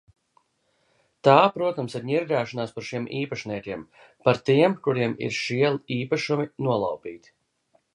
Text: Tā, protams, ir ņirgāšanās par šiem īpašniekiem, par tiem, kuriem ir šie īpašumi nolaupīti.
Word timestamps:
Tā, 1.27 1.35
protams, 1.57 1.97
ir 1.99 2.07
ņirgāšanās 2.13 2.75
par 2.79 2.87
šiem 2.89 3.07
īpašniekiem, 3.21 3.87
par 4.27 4.43
tiem, 4.51 4.79
kuriem 4.89 5.19
ir 5.29 5.41
šie 5.45 5.75
īpašumi 6.03 6.53
nolaupīti. 6.71 7.39